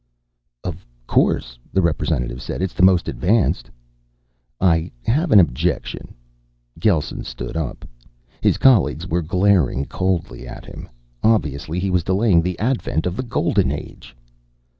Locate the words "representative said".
1.83-2.63